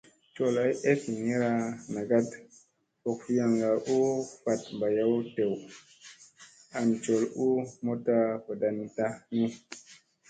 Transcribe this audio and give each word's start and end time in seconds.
Col 0.35 0.55
ay 0.63 0.73
ek 0.91 0.99
ɦinira 1.13 1.51
nagat 1.93 2.29
vok 3.03 3.19
fianga 3.25 3.69
u 3.95 3.97
fat 4.41 4.61
mbayaw 4.75 5.13
dew 5.35 5.53
an 6.77 6.87
col 7.03 7.23
u 7.45 7.47
motta 7.85 8.15
wadan 8.45 8.77
nda 8.85 9.07
ni. 9.35 9.45